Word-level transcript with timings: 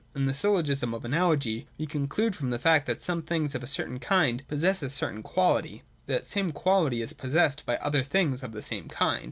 In 0.15 0.25
the 0.25 0.33
syllogism 0.33 0.95
of 0.95 1.05
Analogy 1.05 1.67
we 1.77 1.85
conclude 1.85 2.35
from 2.35 2.49
the 2.49 2.57
fact 2.57 2.87
that 2.87 3.03
some 3.03 3.21
things 3.21 3.53
of 3.53 3.61
a 3.61 3.67
certain 3.67 3.99
kind 3.99 4.41
possess 4.47 4.81
a 4.81 4.89
certain 4.89 5.21
quality, 5.21 5.83
that 6.07 6.23
the 6.23 6.27
same 6.27 6.51
quaUty 6.51 7.03
is 7.03 7.13
possessed 7.13 7.67
by 7.67 7.77
other 7.77 8.01
things 8.01 8.41
of 8.41 8.51
the 8.51 8.63
same 8.63 8.87
kind. 8.87 9.19